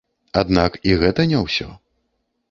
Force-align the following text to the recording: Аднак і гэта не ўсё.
Аднак 0.39 0.77
і 0.89 0.95
гэта 1.03 1.25
не 1.33 1.39
ўсё. 1.43 1.67